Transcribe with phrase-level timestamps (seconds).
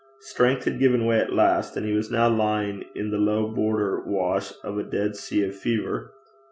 [0.21, 4.01] Strength had given way at last, and he was now lying in the low border
[4.03, 6.11] wash of a dead sea of fever.